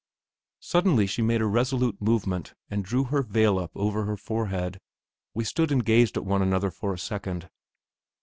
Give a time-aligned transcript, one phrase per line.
[0.61, 4.79] Suddenly she made a resolute movement and drew her veil up over her forehead;
[5.35, 7.47] we stood and gazed at one another for a second.